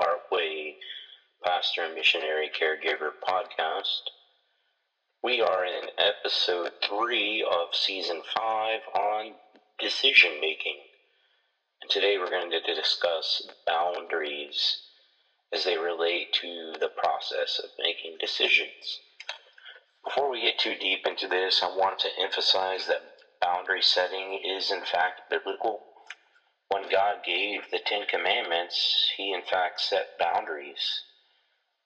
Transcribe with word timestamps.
Heartway 0.00 0.76
Pastor 1.44 1.84
and 1.84 1.94
Missionary 1.94 2.50
Caregiver 2.50 3.10
podcast. 3.22 4.10
We 5.22 5.40
are 5.40 5.64
in 5.64 5.90
episode 5.98 6.72
three 6.82 7.44
of 7.48 7.74
season 7.74 8.22
five 8.36 8.80
on 8.94 9.34
decision 9.78 10.40
making. 10.40 10.78
And 11.82 11.90
today 11.90 12.18
we're 12.18 12.30
going 12.30 12.50
to 12.50 12.74
discuss 12.74 13.42
boundaries 13.66 14.80
as 15.52 15.64
they 15.64 15.76
relate 15.76 16.32
to 16.40 16.74
the 16.80 16.88
process 16.88 17.60
of 17.62 17.70
making 17.78 18.16
decisions. 18.18 19.00
Before 20.04 20.30
we 20.30 20.42
get 20.42 20.58
too 20.58 20.74
deep 20.74 21.06
into 21.06 21.26
this, 21.28 21.62
I 21.62 21.68
want 21.68 21.98
to 22.00 22.08
emphasize 22.20 22.86
that 22.86 23.02
boundary 23.40 23.82
setting 23.82 24.40
is 24.44 24.70
in 24.70 24.84
fact 24.84 25.22
biblical. 25.28 25.82
When 26.68 26.88
God 26.90 27.24
gave 27.24 27.62
the 27.70 27.80
Ten 27.84 28.06
Commandments, 28.08 29.10
He 29.16 29.32
in 29.32 29.42
fact 29.42 29.80
set 29.80 30.06
boundaries. 30.18 31.04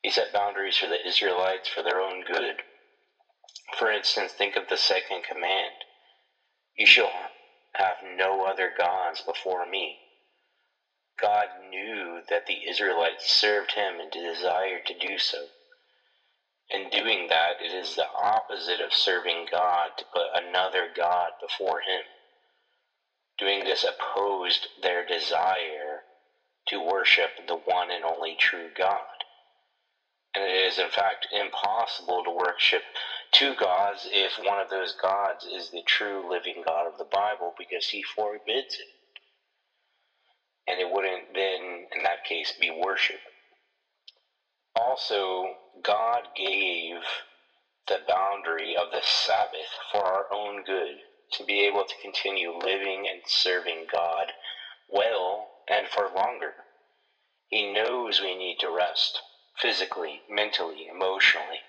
He 0.03 0.11
set 0.11 0.33
boundaries 0.33 0.77
for 0.79 0.89
the 0.89 1.07
Israelites 1.07 1.69
for 1.69 1.83
their 1.83 2.01
own 2.01 2.25
good. 2.25 2.63
For 3.79 3.91
instance, 3.91 4.33
think 4.33 4.57
of 4.57 4.69
the 4.69 4.79
second 4.79 5.25
command 5.25 5.75
You 6.77 6.87
shall 6.87 7.13
have 7.77 7.99
no 8.17 8.45
other 8.45 8.73
gods 8.77 9.23
before 9.23 9.67
me. 9.67 10.01
God 11.21 11.49
knew 11.71 12.23
that 12.31 12.47
the 12.47 12.69
Israelites 12.69 13.33
served 13.35 13.73
Him 13.75 14.01
and 14.01 14.11
desired 14.13 14.87
to 14.87 14.95
do 14.99 15.19
so. 15.19 15.49
In 16.71 16.91
doing 16.91 17.29
that, 17.29 17.61
it 17.61 17.73
is 17.73 17.97
the 17.97 18.07
opposite 18.17 18.81
of 18.81 18.93
serving 18.95 19.47
God 19.51 19.91
to 19.99 20.07
put 20.13 20.27
another 20.35 20.89
God 20.95 21.33
before 21.41 21.81
Him. 21.81 22.03
Doing 23.41 23.65
this 23.65 23.85
opposed 23.85 24.69
their 24.83 25.07
desire 25.07 26.05
to 26.69 26.79
worship 26.79 27.31
the 27.49 27.57
one 27.57 27.91
and 27.91 28.05
only 28.05 28.37
true 28.39 28.69
God. 28.77 29.25
And 30.35 30.45
it 30.45 30.55
is, 30.67 30.79
in 30.79 30.91
fact, 30.91 31.27
impossible 31.33 32.23
to 32.25 32.31
worship 32.31 32.83
two 33.33 33.55
gods 33.57 34.07
if 34.13 34.33
one 34.45 34.61
of 34.61 34.69
those 34.69 34.95
gods 35.01 35.47
is 35.47 35.71
the 35.71 35.83
true 35.87 36.31
living 36.31 36.63
God 36.67 36.87
of 36.87 36.99
the 36.99 37.09
Bible 37.11 37.55
because 37.59 37.89
he 37.89 38.03
forbids 38.03 38.77
it. 38.79 39.21
And 40.69 40.79
it 40.79 40.91
wouldn't 40.91 41.35
then, 41.35 41.87
in 41.97 42.03
that 42.05 42.25
case, 42.29 42.53
be 42.61 42.71
worship. 42.71 43.21
Also, 44.77 45.47
God 45.83 46.29
gave 46.37 46.97
the 47.89 48.01
boundary 48.07 48.77
of 48.77 48.93
the 48.93 49.01
Sabbath 49.03 49.73
for 49.91 50.05
our 50.05 50.27
own 50.31 50.63
good 50.63 50.99
to 51.33 51.45
be 51.45 51.61
able 51.67 51.85
to 51.85 51.95
continue 52.03 52.53
living 52.53 53.07
and 53.11 53.23
serving 53.27 53.87
God 53.93 54.33
well 54.89 55.49
and 55.69 55.87
for 55.89 56.09
longer. 56.15 56.55
He 57.49 57.73
knows 57.73 58.21
we 58.21 58.37
need 58.37 58.59
to 58.61 58.71
rest 58.71 59.21
physically, 59.61 60.23
mentally, 60.29 60.87
emotionally. 60.91 61.61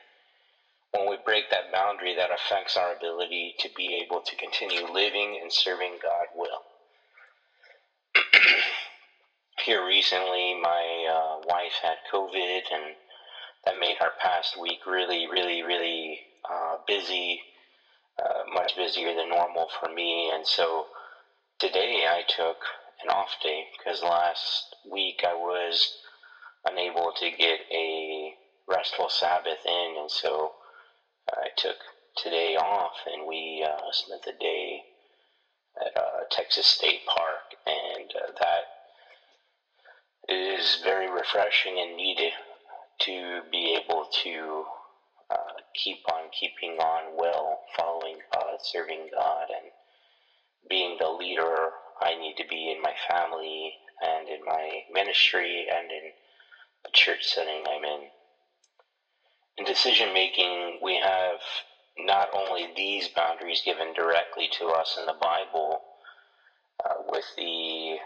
When 0.91 1.09
we 1.09 1.17
break 1.23 1.49
that 1.49 1.71
boundary, 1.71 2.15
that 2.15 2.31
affects 2.31 2.75
our 2.75 2.93
ability 2.93 3.55
to 3.59 3.69
be 3.75 4.01
able 4.03 4.21
to 4.21 4.35
continue 4.35 4.91
living 4.91 5.39
and 5.41 5.51
serving 5.51 5.99
God 6.03 6.27
well. 6.35 6.65
Here 9.65 9.85
recently, 9.85 10.59
my 10.61 11.07
uh, 11.09 11.41
wife 11.47 11.79
had 11.81 11.97
COVID, 12.11 12.61
and 12.73 12.95
that 13.65 13.79
made 13.79 13.97
our 14.01 14.11
past 14.21 14.59
week 14.59 14.85
really, 14.85 15.27
really, 15.27 15.61
really 15.63 16.19
uh, 16.49 16.77
busy 16.87 17.41
uh, 18.23 18.43
much 18.53 18.75
busier 18.75 19.13
than 19.15 19.29
normal 19.29 19.67
for 19.79 19.89
me. 19.93 20.31
And 20.33 20.45
so 20.45 20.85
today 21.59 22.05
I 22.07 22.23
took 22.27 22.57
an 23.03 23.09
off 23.09 23.35
day 23.41 23.65
because 23.77 24.03
last 24.03 24.75
week 24.89 25.21
I 25.27 25.33
was 25.33 25.97
unable 26.65 27.11
to 27.19 27.31
get 27.31 27.59
a 27.71 28.33
restful 28.67 29.09
Sabbath 29.09 29.65
in. 29.65 29.95
And 29.99 30.11
so 30.11 30.53
I 31.31 31.47
took 31.57 31.77
today 32.17 32.55
off 32.55 32.93
and 33.11 33.27
we 33.27 33.65
uh, 33.67 33.91
spent 33.91 34.23
the 34.23 34.33
day 34.39 34.81
at 35.79 35.97
uh, 35.97 36.23
Texas 36.29 36.67
State 36.67 37.05
Park. 37.05 37.55
And 37.65 38.11
uh, 38.15 38.31
that 38.39 38.63
is 40.33 40.79
very 40.83 41.09
refreshing 41.11 41.79
and 41.79 41.95
needed 41.95 42.33
to 43.01 43.41
be 43.51 43.79
able 43.81 44.05
to 44.23 44.65
uh, 45.31 45.61
keep 45.73 45.99
on 46.11 46.29
keeping 46.37 46.77
on 46.79 47.15
well, 47.17 47.61
following 47.77 48.17
God, 48.33 48.57
serving 48.61 49.09
God, 49.13 49.47
and 49.49 49.71
being 50.69 50.97
the 50.99 51.09
leader 51.09 51.71
I 52.01 52.15
need 52.15 52.35
to 52.37 52.47
be 52.49 52.71
in 52.71 52.81
my 52.81 52.93
family 53.09 53.73
and 54.01 54.27
in 54.27 54.43
my 54.45 54.81
ministry 54.91 55.67
and 55.73 55.91
in 55.91 56.11
the 56.83 56.91
church 56.93 57.23
setting 57.23 57.63
I'm 57.67 57.83
in. 57.83 58.01
In 59.57 59.65
decision 59.65 60.13
making, 60.13 60.79
we 60.81 60.99
have 61.03 61.39
not 61.97 62.29
only 62.33 62.69
these 62.75 63.09
boundaries 63.09 63.61
given 63.63 63.93
directly 63.93 64.49
to 64.59 64.67
us 64.67 64.97
in 64.99 65.05
the 65.05 65.15
Bible 65.21 65.83
uh, 66.83 66.95
with 67.07 67.25
the 67.37 67.97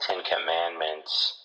Ten 0.00 0.22
Commandments, 0.24 1.42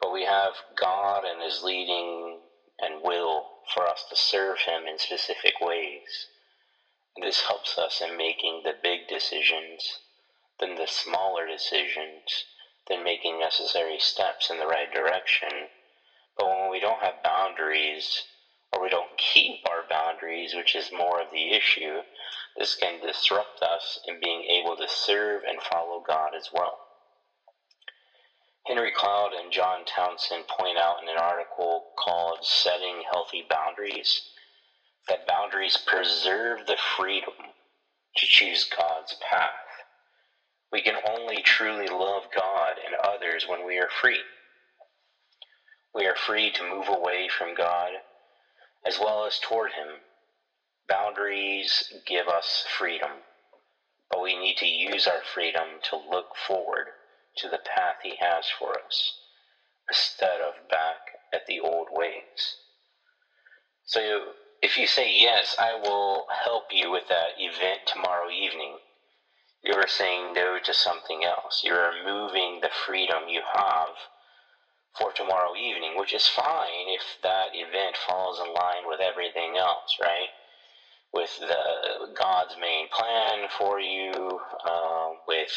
but 0.00 0.12
we 0.12 0.24
have 0.24 0.52
God 0.78 1.24
and 1.24 1.42
His 1.42 1.62
leading 1.62 2.40
and 2.80 3.00
will 3.02 3.46
for 3.72 3.86
us 3.86 4.04
to 4.10 4.16
serve 4.16 4.58
Him 4.60 4.86
in 4.86 4.98
specific 4.98 5.60
ways. 5.60 6.28
This 7.20 7.42
helps 7.42 7.78
us 7.78 8.00
in 8.00 8.16
making 8.16 8.62
the 8.64 8.74
big 8.82 9.06
decisions, 9.08 10.00
then 10.58 10.74
the 10.74 10.86
smaller 10.86 11.46
decisions, 11.46 12.46
then 12.88 13.04
making 13.04 13.38
necessary 13.38 13.98
steps 13.98 14.50
in 14.50 14.58
the 14.58 14.66
right 14.66 14.92
direction. 14.92 15.68
But 16.36 16.46
when 16.46 16.70
we 16.70 16.80
don't 16.80 17.02
have 17.02 17.22
boundaries, 17.22 18.24
or 18.72 18.82
we 18.82 18.88
don't 18.88 19.16
keep 19.16 19.60
our 19.68 19.84
boundaries, 19.88 20.54
which 20.54 20.74
is 20.74 20.90
more 20.92 21.20
of 21.20 21.30
the 21.30 21.52
issue, 21.52 22.02
this 22.56 22.74
can 22.74 23.00
disrupt 23.00 23.62
us 23.62 24.00
in 24.06 24.20
being 24.20 24.44
able 24.44 24.76
to 24.76 24.88
serve 24.88 25.42
and 25.48 25.62
follow 25.62 26.02
God 26.06 26.34
as 26.34 26.48
well. 26.52 26.83
Henry 28.66 28.92
Cloud 28.92 29.34
and 29.34 29.52
John 29.52 29.84
Townsend 29.84 30.48
point 30.48 30.78
out 30.78 31.02
in 31.02 31.08
an 31.10 31.18
article 31.18 31.84
called 31.98 32.38
Setting 32.46 33.02
Healthy 33.12 33.46
Boundaries 33.50 34.22
that 35.06 35.26
boundaries 35.26 35.76
preserve 35.76 36.66
the 36.66 36.78
freedom 36.96 37.34
to 38.16 38.26
choose 38.26 38.64
God's 38.64 39.16
path. 39.30 39.50
We 40.72 40.80
can 40.80 40.96
only 41.10 41.42
truly 41.42 41.88
love 41.88 42.24
God 42.34 42.76
and 42.84 42.94
others 42.94 43.46
when 43.46 43.66
we 43.66 43.76
are 43.78 43.90
free. 44.00 44.22
We 45.94 46.06
are 46.06 46.16
free 46.16 46.50
to 46.52 46.62
move 46.68 46.88
away 46.88 47.28
from 47.28 47.54
God 47.54 47.90
as 48.86 48.98
well 48.98 49.26
as 49.26 49.38
toward 49.38 49.72
Him. 49.72 50.00
Boundaries 50.88 51.92
give 52.06 52.28
us 52.28 52.64
freedom, 52.78 53.10
but 54.10 54.22
we 54.22 54.38
need 54.38 54.56
to 54.58 54.66
use 54.66 55.06
our 55.06 55.22
freedom 55.34 55.80
to 55.90 55.96
look 55.96 56.28
forward 56.46 56.86
to 57.38 57.48
the 57.48 57.58
path 57.58 57.96
He 58.02 58.16
has 58.20 58.46
for 58.58 58.74
us 58.86 59.18
instead 59.88 60.40
of 60.40 60.68
back 60.68 61.00
at 61.32 61.42
the 61.46 61.60
old 61.60 61.88
ways. 61.92 62.58
So, 63.86 64.32
if 64.62 64.78
you 64.78 64.86
say, 64.86 65.12
Yes, 65.18 65.56
I 65.58 65.74
will 65.74 66.26
help 66.44 66.66
you 66.72 66.90
with 66.90 67.08
that 67.08 67.32
event 67.38 67.80
tomorrow 67.86 68.30
evening, 68.30 68.78
you 69.62 69.74
are 69.74 69.88
saying 69.88 70.34
no 70.34 70.58
to 70.64 70.74
something 70.74 71.24
else. 71.24 71.62
You're 71.64 71.90
removing 71.92 72.60
the 72.60 72.70
freedom 72.86 73.28
you 73.28 73.42
have 73.54 73.96
for 74.98 75.12
tomorrow 75.12 75.54
evening, 75.56 75.94
which 75.96 76.14
is 76.14 76.26
fine 76.26 76.86
if 76.88 77.02
that 77.22 77.48
event 77.54 77.96
falls 77.96 78.40
in 78.40 78.52
line 78.54 78.86
with 78.86 79.00
everything 79.00 79.56
else, 79.58 79.96
right? 80.00 80.28
With 81.12 81.36
the 81.38 82.08
God's 82.14 82.56
main 82.60 82.88
plan 82.90 83.48
for 83.58 83.80
you, 83.80 84.40
uh, 84.66 85.10
with 85.28 85.50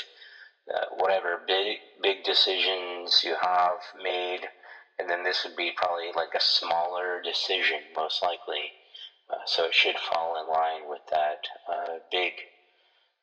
uh, 0.73 0.85
whatever 0.97 1.43
big 1.47 1.77
big 2.01 2.23
decisions 2.23 3.21
you 3.23 3.35
have 3.41 3.79
made, 4.01 4.41
and 4.99 5.09
then 5.09 5.23
this 5.23 5.43
would 5.43 5.55
be 5.55 5.71
probably 5.75 6.11
like 6.15 6.33
a 6.35 6.41
smaller 6.41 7.21
decision, 7.21 7.79
most 7.95 8.21
likely. 8.21 8.73
Uh, 9.29 9.43
so 9.45 9.65
it 9.65 9.73
should 9.73 9.97
fall 9.97 10.39
in 10.41 10.47
line 10.47 10.89
with 10.89 11.01
that 11.11 11.39
uh, 11.71 11.99
big 12.11 12.33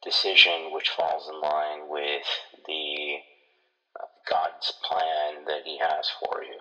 decision, 0.03 0.71
which 0.73 0.91
falls 0.91 1.29
in 1.29 1.41
line 1.41 1.89
with 1.89 2.27
the 2.67 3.17
uh, 3.99 4.07
God's 4.29 4.73
plan 4.83 5.45
that 5.47 5.63
He 5.65 5.79
has 5.79 6.11
for 6.21 6.43
you. 6.43 6.61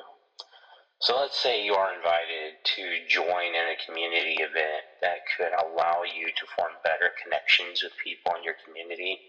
So 0.99 1.17
let's 1.19 1.37
say 1.37 1.63
you 1.65 1.75
are 1.75 1.93
invited 1.93 2.63
to 2.63 3.05
join 3.09 3.51
in 3.51 3.67
a 3.67 3.85
community 3.85 4.35
event 4.39 4.87
that 5.01 5.27
could 5.35 5.51
allow 5.51 6.03
you 6.03 6.27
to 6.27 6.51
form 6.55 6.71
better 6.81 7.11
connections 7.21 7.83
with 7.83 7.91
people 8.01 8.31
in 8.37 8.43
your 8.43 8.55
community 8.63 9.19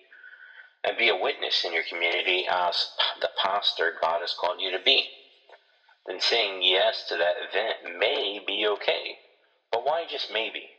and 0.84 0.98
be 0.98 1.08
a 1.08 1.16
witness 1.16 1.64
in 1.64 1.72
your 1.72 1.84
community 1.88 2.46
as 2.48 2.92
the 3.20 3.30
pastor 3.42 3.94
God 4.00 4.20
has 4.20 4.34
called 4.38 4.60
you 4.60 4.70
to 4.70 4.82
be. 4.84 5.08
Then 6.06 6.20
saying 6.20 6.62
yes 6.62 7.06
to 7.08 7.16
that 7.16 7.36
event 7.38 7.98
may 7.98 8.40
be 8.46 8.66
okay. 8.66 9.16
But 9.72 9.84
why 9.84 10.04
just 10.08 10.30
maybe? 10.32 10.70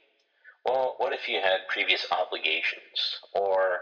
Well, 0.64 0.96
what 0.98 1.14
if 1.14 1.28
you 1.28 1.42
had 1.42 1.68
previous 1.68 2.06
obligations? 2.12 3.20
Or 3.34 3.82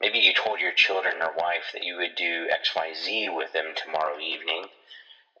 maybe 0.00 0.18
you 0.18 0.32
told 0.32 0.60
your 0.60 0.72
children 0.72 1.16
or 1.22 1.34
wife 1.36 1.70
that 1.72 1.82
you 1.82 1.96
would 1.96 2.14
do 2.16 2.48
XYZ 2.48 3.34
with 3.34 3.52
them 3.52 3.74
tomorrow 3.74 4.18
evening, 4.18 4.66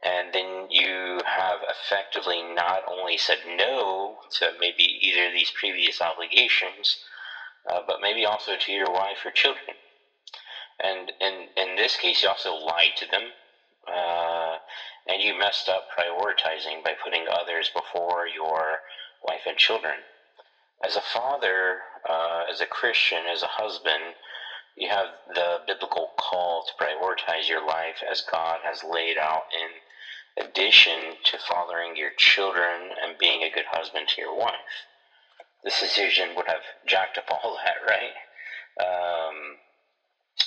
and 0.02 0.32
then 0.32 0.68
you 0.70 1.20
have 1.26 1.58
effectively 1.68 2.42
not 2.42 2.82
only 2.86 3.16
said 3.16 3.38
no 3.46 4.18
to 4.38 4.52
maybe 4.58 4.84
either 5.00 5.26
of 5.26 5.32
these 5.32 5.50
previous 5.50 6.00
obligations, 6.00 6.98
uh, 7.70 7.80
but 7.86 8.00
maybe 8.00 8.24
also 8.24 8.52
to 8.56 8.72
your 8.72 8.90
wife 8.90 9.24
or 9.24 9.30
children. 9.30 9.76
And 10.82 11.12
in, 11.20 11.48
in 11.56 11.76
this 11.76 11.96
case, 11.96 12.22
you 12.22 12.28
also 12.28 12.54
lied 12.54 12.94
to 12.98 13.06
them, 13.10 13.32
uh, 13.86 14.58
and 15.06 15.22
you 15.22 15.36
messed 15.38 15.68
up 15.68 15.88
prioritizing 15.96 16.84
by 16.84 16.94
putting 17.02 17.26
others 17.28 17.70
before 17.74 18.26
your 18.26 18.80
wife 19.26 19.42
and 19.46 19.56
children. 19.56 19.96
As 20.84 20.94
a 20.94 21.00
father, 21.00 21.78
uh, 22.08 22.44
as 22.50 22.60
a 22.60 22.66
Christian, 22.66 23.26
as 23.26 23.42
a 23.42 23.48
husband, 23.48 24.14
you 24.76 24.88
have 24.88 25.06
the 25.34 25.58
biblical 25.66 26.12
call 26.16 26.64
to 26.64 26.84
prioritize 26.84 27.48
your 27.48 27.66
life 27.66 27.96
as 28.08 28.20
God 28.20 28.60
has 28.62 28.84
laid 28.84 29.18
out 29.18 29.42
in 29.52 30.44
addition 30.44 31.16
to 31.24 31.38
fathering 31.38 31.96
your 31.96 32.10
children 32.16 32.90
and 33.02 33.18
being 33.18 33.42
a 33.42 33.50
good 33.50 33.64
husband 33.72 34.06
to 34.08 34.20
your 34.20 34.36
wife. 34.36 34.86
This 35.64 35.80
decision 35.80 36.36
would 36.36 36.46
have 36.46 36.62
jacked 36.86 37.18
up 37.18 37.24
all 37.30 37.58
that, 37.64 37.74
right? 37.88 38.14
Um, 38.78 39.56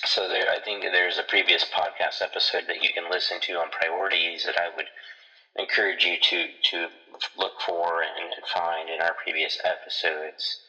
so 0.05 0.27
there, 0.27 0.49
I 0.49 0.59
think 0.63 0.83
there's 0.83 1.17
a 1.17 1.23
previous 1.23 1.65
podcast 1.65 2.21
episode 2.21 2.63
that 2.67 2.83
you 2.83 2.91
can 2.93 3.09
listen 3.09 3.39
to 3.41 3.53
on 3.53 3.69
priorities 3.69 4.45
that 4.45 4.59
I 4.59 4.69
would 4.75 4.88
encourage 5.57 6.05
you 6.05 6.17
to 6.19 6.47
to 6.71 6.88
look 7.38 7.59
for 7.65 8.01
and, 8.01 8.33
find 8.53 8.89
in 8.89 9.01
our 9.01 9.13
previous 9.13 9.59
episodes. 9.63 10.61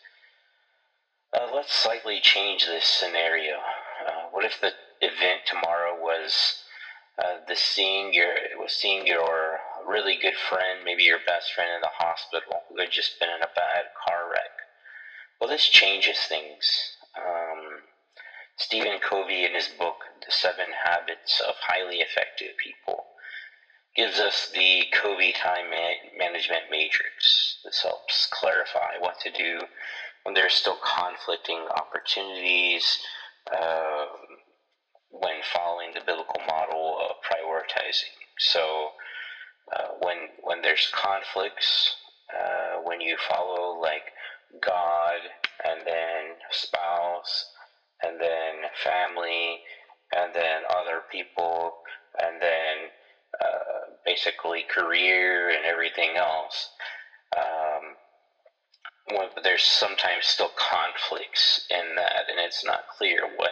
Uh, 1.33 1.49
let's 1.53 1.73
slightly 1.73 2.21
change 2.21 2.67
this 2.67 2.85
scenario. 2.85 3.57
Uh, 4.07 4.29
what 4.31 4.45
if 4.45 4.61
the 4.61 4.73
event 5.01 5.41
tomorrow 5.47 5.95
was 5.99 6.63
uh, 7.19 7.39
the 7.49 7.57
seeing 7.57 8.13
your 8.13 8.35
was 8.59 8.73
seeing 8.73 9.07
your 9.07 9.59
really 9.87 10.19
good 10.21 10.37
friend, 10.37 10.81
maybe 10.85 11.05
your 11.05 11.19
best 11.27 11.53
friend 11.53 11.71
in 11.75 11.81
the 11.81 12.05
hospital 12.05 12.63
who 12.69 12.79
had 12.81 12.91
just 12.91 13.19
been 13.19 13.31
in 13.31 13.43
a 13.43 13.55
bad 13.55 13.85
car 14.07 14.29
wreck? 14.31 14.51
Well, 15.41 15.51
this 15.51 15.67
changes 15.69 16.19
things. 16.29 16.97
Um, 17.19 17.52
Stephen 18.57 18.99
Covey, 19.01 19.45
in 19.45 19.55
his 19.55 19.69
book 19.69 20.05
*The 20.25 20.31
Seven 20.31 20.67
Habits 20.85 21.41
of 21.41 21.55
Highly 21.61 21.97
Effective 21.97 22.57
People*, 22.63 23.07
gives 23.97 24.21
us 24.21 24.51
the 24.55 24.85
Covey 24.93 25.33
time 25.33 25.71
management 26.17 26.65
matrix. 26.71 27.59
This 27.65 27.83
helps 27.83 28.27
clarify 28.31 28.99
what 28.99 29.19
to 29.21 29.31
do 29.31 29.61
when 30.23 30.35
there's 30.35 30.55
still 30.55 30.77
conflicting 30.77 31.67
opportunities, 31.77 32.99
uh, 33.53 34.07
when 35.11 35.43
following 35.43 35.93
the 35.95 36.01
biblical 36.01 36.41
model 36.47 36.99
of 37.01 37.17
prioritizing. 37.25 38.17
So, 38.39 38.93
uh, 39.75 39.89
when 40.01 40.29
when 40.41 40.63
there's 40.63 40.89
conflicts, 40.93 41.97
uh, 42.33 42.81
when 42.83 43.01
you 43.01 43.17
follow 43.29 43.81
like 43.81 44.13
God 44.61 45.21
and 45.65 45.87
then 45.87 46.37
spouse 46.51 47.52
and 48.03 48.21
then 48.21 48.71
family 48.83 49.61
and 50.15 50.35
then 50.35 50.63
other 50.69 51.03
people 51.11 51.73
and 52.21 52.41
then 52.41 52.77
uh, 53.41 53.95
basically 54.05 54.65
career 54.69 55.51
and 55.51 55.65
everything 55.65 56.17
else. 56.17 56.71
Um, 57.37 57.97
there's 59.43 59.63
sometimes 59.63 60.27
still 60.27 60.51
conflicts 60.57 61.67
in 61.71 61.97
that, 61.97 62.25
and 62.31 62.39
it's 62.39 62.65
not 62.65 62.89
clear 62.97 63.19
what 63.37 63.51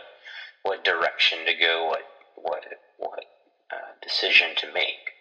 what 0.62 0.84
direction 0.84 1.38
to 1.46 1.54
go, 1.54 1.86
what 1.88 2.02
what 2.36 2.64
what 2.98 3.24
uh, 3.72 3.92
decision 4.02 4.50
to 4.58 4.72
make. 4.72 5.14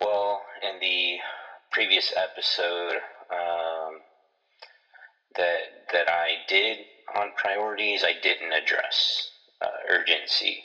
Well, 0.00 0.42
in 0.62 0.80
the 0.80 1.16
previous 1.70 2.12
episode 2.16 2.96
um, 3.30 4.00
that 5.36 5.86
that 5.92 6.08
I 6.08 6.28
did 6.48 6.78
on 7.14 7.32
priorities, 7.36 8.04
I 8.04 8.14
didn't 8.20 8.52
address 8.52 9.32
uh, 9.60 9.68
urgency. 9.88 10.64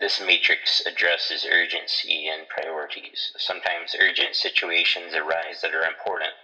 This 0.00 0.20
matrix 0.20 0.82
addresses 0.86 1.46
urgency 1.50 2.28
and 2.28 2.48
priorities. 2.48 3.32
Sometimes 3.36 3.96
urgent 4.00 4.34
situations 4.34 5.14
arise 5.14 5.60
that 5.62 5.74
are 5.74 5.84
important 5.84 6.34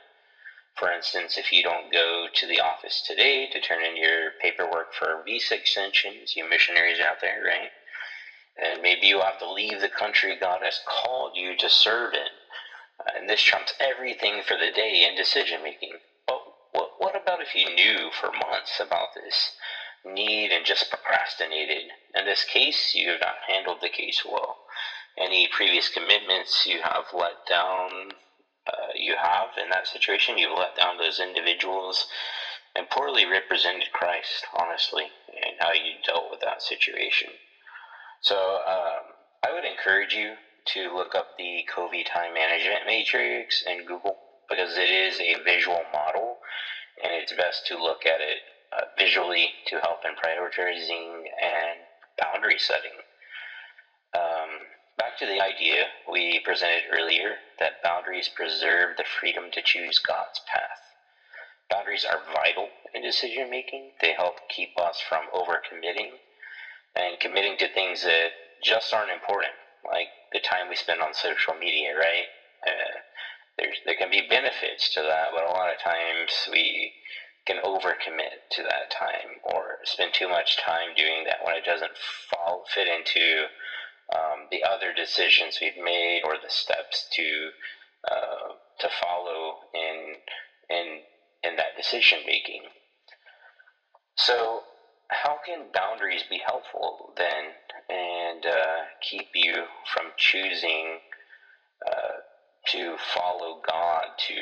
for 0.81 0.91
instance, 0.91 1.37
if 1.37 1.53
you 1.53 1.63
don't 1.63 1.93
go 1.93 2.27
to 2.33 2.47
the 2.47 2.61
office 2.61 3.03
today 3.03 3.47
to 3.49 3.61
turn 3.61 3.85
in 3.85 3.97
your 3.97 4.33
paperwork 4.41 4.95
for 4.95 5.23
visa 5.25 5.57
extensions, 5.57 6.35
you 6.37 6.49
missionaries 6.49 7.01
out 7.01 7.21
there, 7.21 7.43
right? 7.45 7.71
And 8.57 8.81
maybe 8.83 9.07
you 9.07 9.21
have 9.21 9.39
to 9.39 9.51
leave 9.51 9.81
the 9.81 9.89
country 9.89 10.37
God 10.41 10.61
has 10.63 10.81
called 10.87 11.33
you 11.37 11.57
to 11.57 11.69
serve 11.69 12.15
in. 12.15 12.29
Uh, 13.01 13.19
and 13.19 13.29
this 13.29 13.43
trumps 13.43 13.75
everything 13.81 14.43
for 14.43 14.57
the 14.57 14.71
day 14.71 15.07
in 15.09 15.15
decision 15.15 15.63
making. 15.63 15.99
What, 16.73 16.91
what 16.99 17.17
about 17.21 17.41
if 17.41 17.55
you 17.55 17.75
knew 17.75 18.11
for 18.13 18.31
months 18.31 18.81
about 18.81 19.09
this 19.15 19.53
need 20.05 20.51
and 20.53 20.65
just 20.65 20.91
procrastinated? 20.91 21.91
In 22.15 22.25
this 22.25 22.45
case, 22.45 22.93
you 22.95 23.11
have 23.11 23.21
not 23.21 23.35
handled 23.49 23.79
the 23.81 23.89
case 23.89 24.23
well. 24.25 24.59
Any 25.19 25.49
previous 25.49 25.89
commitments 25.89 26.67
you 26.67 26.81
have 26.83 27.05
let 27.13 27.45
down 27.49 28.11
uh, 28.67 28.93
you 28.95 29.17
have 29.21 29.49
in 29.63 29.71
that 29.71 29.87
situation. 29.87 30.39
You've 30.39 30.57
let 30.57 30.77
down 30.77 30.99
those 30.99 31.19
individuals 31.19 32.07
and 32.75 32.89
poorly 32.89 33.27
represented 33.27 33.91
Christ, 33.93 34.47
honestly, 34.55 35.11
and 35.29 35.57
how 35.59 35.73
you 35.73 35.95
dealt 36.07 36.31
with 36.31 36.41
that 36.41 36.63
situation. 36.63 37.31
So 38.21 38.37
um, 38.37 39.15
I 39.43 39.53
would 39.53 39.65
encourage 39.65 40.15
you 40.15 40.35
to 40.67 40.95
look 40.95 41.15
up 41.15 41.31
the 41.37 41.65
Covey 41.75 42.05
Time 42.05 42.35
Management 42.35 42.87
Matrix 42.87 43.65
in 43.67 43.85
Google 43.87 44.19
because 44.51 44.77
it 44.77 44.91
is 44.91 45.21
a 45.21 45.43
visual 45.45 45.81
model, 45.93 46.39
and 47.03 47.13
it's 47.15 47.33
best 47.33 47.67
to 47.67 47.81
look 47.81 48.05
at 48.05 48.21
it 48.21 48.39
uh, 48.77 48.85
visually 48.99 49.55
to 49.67 49.81
help 49.81 50.05
in 50.05 50.13
prioritizing 50.13 51.23
and 51.41 51.81
boundary 52.19 52.59
setting. 52.59 52.99
Um, 54.15 54.67
Back 55.01 55.17
to 55.21 55.27
the 55.27 55.41
idea 55.41 55.87
we 56.13 56.41
presented 56.45 56.83
earlier 56.93 57.37
that 57.59 57.81
boundaries 57.83 58.29
preserve 58.29 58.99
the 58.99 59.05
freedom 59.05 59.45
to 59.53 59.63
choose 59.65 59.99
God's 59.99 60.41
path. 60.47 60.93
Boundaries 61.71 62.05
are 62.05 62.21
vital 62.35 62.69
in 62.93 63.01
decision 63.01 63.49
making. 63.49 63.93
They 64.03 64.13
help 64.13 64.35
keep 64.51 64.73
us 64.79 65.01
from 65.01 65.23
overcommitting 65.33 66.21
and 66.95 67.19
committing 67.19 67.57
to 67.59 67.73
things 67.73 68.03
that 68.03 68.33
just 68.63 68.93
aren't 68.93 69.11
important, 69.11 69.55
like 69.83 70.09
the 70.33 70.41
time 70.41 70.69
we 70.69 70.77
spend 70.77 71.01
on 71.01 71.15
social 71.15 71.55
media, 71.55 71.95
right? 71.97 72.29
There's, 73.61 73.79
there 73.85 73.95
can 73.95 74.11
be 74.11 74.23
benefits 74.29 74.89
to 74.95 75.03
that, 75.03 75.29
but 75.35 75.45
a 75.45 75.53
lot 75.53 75.71
of 75.73 75.79
times 75.79 76.49
we 76.51 76.95
can 77.47 77.59
overcommit 77.63 78.41
to 78.53 78.63
that 78.63 78.91
time 78.91 79.37
or 79.43 79.79
spend 79.85 80.15
too 80.15 80.29
much 80.29 80.57
time 80.57 80.95
doing 80.97 81.25
that 81.25 81.45
when 81.45 81.57
it 81.57 81.65
doesn't 81.65 81.93
fall, 82.31 82.65
fit 82.73 82.89
into 82.89 83.45
um, 84.17 84.49
the 84.51 84.63
other 84.65 84.93
decisions 84.95 85.59
we've 85.61 85.83
made 85.83 86.23
or 86.25 86.35
the 86.43 86.49
steps 86.49 87.07
to 87.13 87.51
uh, 88.11 88.55
to 88.79 88.89
follow 89.03 89.59
in 89.75 90.15
in 90.71 91.01
in 91.43 91.57
that 91.57 91.77
decision 91.77 92.21
making. 92.27 92.63
So, 94.17 94.65
how 95.09 95.39
can 95.45 95.71
boundaries 95.73 96.25
be 96.29 96.41
helpful 96.45 97.13
then, 97.17 97.53
and 97.89 98.47
uh, 98.47 98.83
keep 99.03 99.29
you 99.35 99.65
from 99.93 100.13
choosing 100.17 101.01
uh, 101.87 102.21
to 102.69 102.97
follow 103.15 103.61
God 103.67 104.05
to 104.29 104.35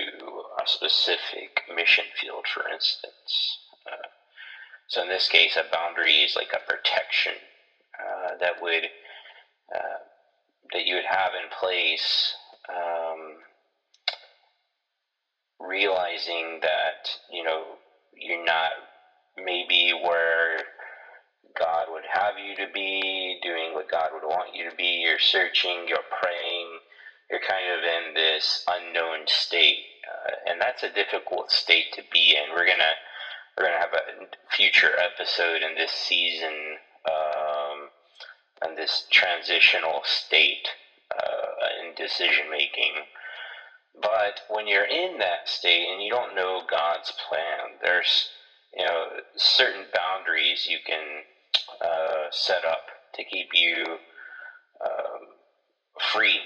a 0.62 0.66
specific 0.66 1.62
mission 1.74 2.04
field, 2.20 2.44
for 2.52 2.68
instance? 2.68 3.60
Uh, 3.86 4.08
so, 4.88 5.02
in 5.02 5.08
this 5.08 5.28
case, 5.28 5.56
a 5.56 5.64
boundary 5.72 6.14
is 6.22 6.36
like 6.36 6.52
a 6.52 6.70
protection 6.70 7.34
uh, 7.98 8.36
that 8.40 8.60
would 8.60 8.84
uh, 9.74 9.98
that 10.72 10.86
you 10.86 10.96
would 10.96 11.04
have 11.04 11.32
in 11.34 11.48
place, 11.58 12.34
um, 12.68 13.36
realizing 15.60 16.60
that 16.62 17.08
you 17.30 17.44
know 17.44 17.64
you're 18.14 18.44
not 18.44 18.70
maybe 19.44 19.92
where 20.02 20.58
God 21.58 21.86
would 21.90 22.04
have 22.12 22.34
you 22.38 22.54
to 22.56 22.72
be, 22.72 23.38
doing 23.42 23.74
what 23.74 23.90
God 23.90 24.10
would 24.12 24.26
want 24.26 24.54
you 24.54 24.68
to 24.68 24.76
be. 24.76 25.02
You're 25.04 25.18
searching, 25.18 25.86
you're 25.88 25.98
praying, 26.20 26.78
you're 27.30 27.40
kind 27.40 27.70
of 27.70 27.84
in 27.84 28.14
this 28.14 28.64
unknown 28.68 29.26
state, 29.26 29.84
uh, 30.06 30.50
and 30.50 30.60
that's 30.60 30.82
a 30.82 30.92
difficult 30.92 31.50
state 31.50 31.92
to 31.92 32.02
be 32.12 32.36
in. 32.36 32.54
We're 32.54 32.66
gonna 32.66 32.94
we're 33.56 33.66
gonna 33.66 33.78
have 33.78 33.94
a 33.94 34.56
future 34.56 34.92
episode 34.98 35.62
in 35.62 35.74
this 35.76 35.92
season. 35.92 36.78
Um, 37.06 37.88
and 38.62 38.76
this 38.76 39.06
transitional 39.10 40.00
state 40.04 40.68
uh, 41.16 41.68
in 41.80 41.94
decision 41.94 42.50
making. 42.50 42.94
But 44.00 44.40
when 44.48 44.66
you're 44.66 44.84
in 44.84 45.18
that 45.18 45.48
state 45.48 45.88
and 45.90 46.02
you 46.02 46.10
don't 46.10 46.34
know 46.34 46.62
God's 46.70 47.12
plan, 47.28 47.78
there's 47.82 48.30
you 48.76 48.84
know 48.84 49.06
certain 49.36 49.86
boundaries 49.94 50.66
you 50.68 50.78
can 50.86 51.22
uh, 51.82 52.26
set 52.30 52.64
up 52.64 52.86
to 53.14 53.24
keep 53.24 53.48
you 53.54 53.84
um, 54.84 55.20
free 56.12 56.40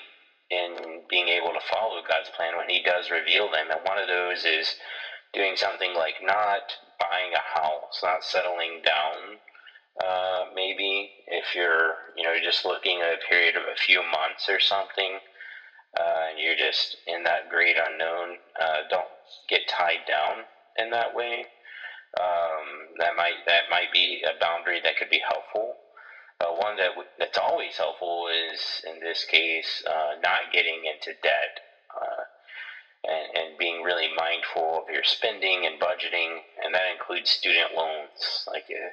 in 0.53 1.03
being 1.09 1.29
able 1.29 1.49
to 1.49 1.69
follow 1.73 2.03
God's 2.07 2.31
plan 2.37 2.57
when 2.57 2.69
He 2.69 2.83
does 2.83 3.11
reveal 3.11 3.51
them. 3.51 3.71
And 3.71 3.81
one 3.85 3.99
of 3.99 4.09
those 4.09 4.45
is 4.45 4.77
doing 5.33 5.57
something 5.57 5.95
like 5.95 6.17
not 6.21 6.61
buying 7.01 7.33
a 7.35 7.59
house, 7.59 8.01
not 8.03 8.23
settling 8.23 8.83
down. 8.85 9.39
Uh, 10.03 10.45
maybe 10.55 11.13
if 11.27 11.55
you're, 11.55 11.97
you 12.17 12.25
know, 12.25 12.35
just 12.43 12.65
looking 12.65 13.01
at 13.01 13.15
a 13.15 13.29
period 13.31 13.57
of 13.57 13.63
a 13.63 13.77
few 13.77 14.03
months 14.03 14.49
or 14.49 14.61
something, 14.61 15.19
uh, 15.99 16.29
and 16.31 16.39
you're 16.39 16.57
just 16.57 16.97
in 17.07 17.23
that 17.25 17.49
great 17.49 17.77
unknown, 17.77 18.37
uh, 18.61 18.79
don't 18.89 19.09
get 19.49 19.61
tied 19.69 20.05
down 20.09 20.45
in 20.77 20.91
that 20.91 21.15
way. 21.15 21.45
Um, 22.21 22.93
that 22.99 23.17
might 23.17 23.41
that 23.47 23.65
might 23.71 23.91
be 23.93 24.23
a 24.25 24.39
boundary 24.39 24.81
that 24.85 24.97
could 24.97 25.09
be 25.11 25.23
helpful. 25.27 25.77
Uh, 26.41 26.53
one 26.53 26.77
that 26.77 26.89
w- 26.89 27.09
that's 27.19 27.39
always 27.39 27.77
helpful 27.77 28.29
is 28.29 28.61
in 28.85 29.01
this 29.01 29.25
case 29.25 29.83
uh, 29.87 30.15
not 30.23 30.53
getting 30.53 30.83
into 30.85 31.17
debt 31.23 31.61
uh, 31.95 32.25
and, 33.09 33.27
and 33.37 33.59
being 33.59 33.83
really 33.83 34.09
mindful 34.17 34.79
of 34.81 34.93
your 34.93 35.05
spending 35.05 35.67
and 35.67 35.81
budgeting, 35.81 36.39
and 36.65 36.75
that 36.75 36.91
includes 36.93 37.31
student 37.31 37.73
loans. 37.75 38.45
Like 38.47 38.67
uh, 38.71 38.91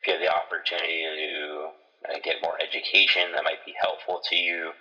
if 0.00 0.06
you 0.06 0.12
have 0.14 0.22
the 0.22 0.34
opportunity 0.34 1.04
to 1.04 1.68
uh, 2.08 2.18
get 2.22 2.36
more 2.42 2.56
education, 2.60 3.32
that 3.34 3.44
might 3.44 3.64
be 3.64 3.74
helpful 3.80 4.20
to 4.30 4.36
you. 4.36 4.72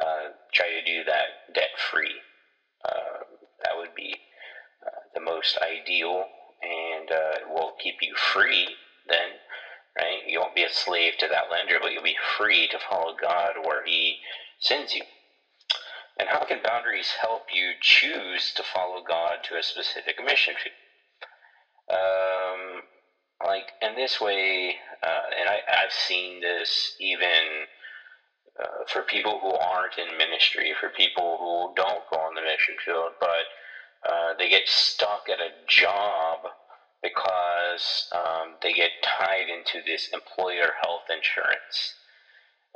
Uh, 0.00 0.28
try 0.54 0.68
to 0.70 0.82
do 0.84 1.04
that 1.04 1.52
debt 1.54 1.68
free. 1.76 2.22
that 3.64 3.76
would 3.76 3.94
be 3.94 4.14
the 5.14 5.20
most 5.20 5.58
ideal 5.58 6.24
and 6.62 7.10
uh, 7.10 7.34
it 7.40 7.48
will 7.48 7.72
keep 7.82 7.96
you 8.00 8.14
free 8.14 8.66
then, 9.06 9.30
right? 9.96 10.22
You 10.26 10.40
won't 10.40 10.54
be 10.54 10.64
a 10.64 10.72
slave 10.72 11.14
to 11.18 11.28
that 11.28 11.50
lender, 11.50 11.78
but 11.80 11.92
you'll 11.92 12.02
be 12.02 12.16
free 12.36 12.68
to 12.68 12.78
follow 12.90 13.14
God 13.20 13.52
where 13.64 13.84
He 13.84 14.18
sends 14.58 14.94
you. 14.94 15.02
And 16.18 16.28
how 16.28 16.44
can 16.44 16.60
boundaries 16.62 17.12
help 17.20 17.46
you 17.52 17.72
choose 17.80 18.52
to 18.54 18.62
follow 18.62 19.02
God 19.02 19.38
to 19.44 19.56
a 19.56 19.62
specific 19.62 20.16
mission? 20.24 20.54
Field? 20.62 20.74
Um, 21.90 22.82
like 23.44 23.72
in 23.80 23.96
this 23.96 24.20
way, 24.20 24.76
uh, 25.02 25.20
and 25.38 25.48
I, 25.48 25.60
I've 25.68 25.92
seen 25.92 26.40
this 26.40 26.94
even 27.00 27.66
uh, 28.60 28.84
for 28.88 29.02
people 29.02 29.40
who 29.40 29.52
aren't 29.52 29.98
in 29.98 30.16
ministry, 30.16 30.72
for 30.78 30.90
people 30.90 31.38
who 31.40 31.74
don't 31.82 32.04
go 32.12 32.18
on 32.18 32.34
the 32.34 32.42
mission 32.42 32.76
field, 32.84 33.12
but 33.18 33.46
uh, 34.08 34.34
they 34.38 34.48
get 34.48 34.68
stuck 34.68 35.22
at 35.32 35.40
a 35.40 35.50
job 35.66 36.40
because 37.02 38.08
um, 38.12 38.56
they 38.62 38.72
get 38.72 38.90
tied 39.02 39.48
into 39.48 39.84
this 39.84 40.08
employer 40.12 40.72
health 40.82 41.04
insurance. 41.10 41.96